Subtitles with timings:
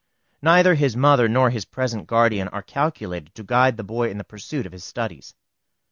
[0.41, 4.23] Neither his mother nor his present guardian are calculated to guide the boy in the
[4.23, 5.35] pursuit of his studies.